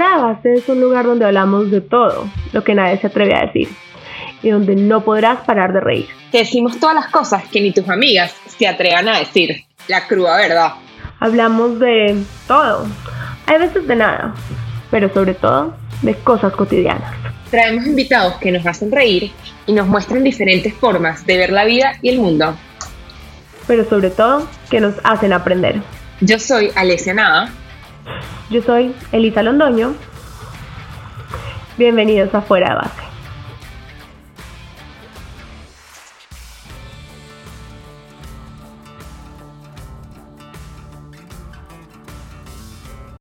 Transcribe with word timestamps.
Base 0.00 0.54
es 0.54 0.68
un 0.68 0.80
lugar 0.80 1.04
donde 1.04 1.26
hablamos 1.26 1.70
de 1.70 1.80
todo, 1.80 2.28
lo 2.52 2.64
que 2.64 2.74
nadie 2.74 2.98
se 2.98 3.08
atreve 3.08 3.34
a 3.34 3.46
decir, 3.46 3.68
y 4.42 4.50
donde 4.50 4.74
no 4.74 5.04
podrás 5.04 5.40
parar 5.40 5.72
de 5.72 5.80
reír. 5.80 6.08
Te 6.30 6.38
decimos 6.38 6.80
todas 6.80 6.94
las 6.94 7.08
cosas 7.08 7.44
que 7.48 7.60
ni 7.60 7.72
tus 7.72 7.88
amigas 7.88 8.34
se 8.46 8.66
atrevan 8.66 9.08
a 9.08 9.18
decir, 9.18 9.64
la 9.88 10.06
cruda 10.06 10.38
verdad. 10.38 10.72
Hablamos 11.20 11.78
de 11.78 12.16
todo, 12.48 12.86
hay 13.46 13.58
veces 13.58 13.86
de 13.86 13.96
nada, 13.96 14.34
pero 14.90 15.12
sobre 15.12 15.34
todo 15.34 15.74
de 16.00 16.14
cosas 16.14 16.52
cotidianas. 16.54 17.14
Traemos 17.50 17.86
invitados 17.86 18.36
que 18.36 18.50
nos 18.50 18.64
hacen 18.66 18.90
reír 18.90 19.30
y 19.66 19.72
nos 19.72 19.86
muestran 19.86 20.24
diferentes 20.24 20.72
formas 20.74 21.26
de 21.26 21.36
ver 21.36 21.52
la 21.52 21.64
vida 21.64 21.98
y 22.00 22.08
el 22.08 22.18
mundo. 22.18 22.56
Pero 23.66 23.84
sobre 23.88 24.10
todo 24.10 24.48
que 24.70 24.80
nos 24.80 24.94
hacen 25.04 25.34
aprender. 25.34 25.82
Yo 26.22 26.38
soy 26.38 26.70
Alessia 26.74 27.14
Nada. 27.14 27.52
Yo 28.50 28.62
soy 28.62 28.94
Elisa 29.12 29.42
Londoño. 29.42 29.94
Bienvenidos 31.78 32.34
a 32.34 32.42
Fuera 32.42 32.70
de 32.70 32.74
Base. 32.74 33.11